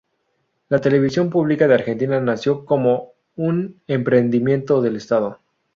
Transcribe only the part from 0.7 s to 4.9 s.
Televisión Pública de Argentina nació como un emprendimiento